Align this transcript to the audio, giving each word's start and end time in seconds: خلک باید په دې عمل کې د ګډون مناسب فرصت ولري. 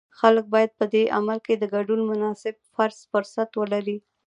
خلک 0.19 0.45
باید 0.53 0.71
په 0.79 0.85
دې 0.93 1.03
عمل 1.17 1.37
کې 1.45 1.53
د 1.57 1.63
ګډون 1.73 1.99
مناسب 2.09 2.55
فرصت 3.11 3.49
ولري. 3.55 3.97